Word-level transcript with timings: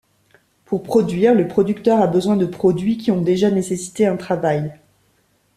Pour 0.65 0.81
produire, 0.81 1.35
le 1.35 1.47
producteur 1.47 2.01
a 2.01 2.07
besoin 2.07 2.35
de 2.35 2.47
produits 2.47 2.97
qui 2.97 3.11
ont 3.11 3.21
déjà 3.21 3.51
nécessité 3.51 4.07
un 4.07 4.17
travail. 4.17 4.73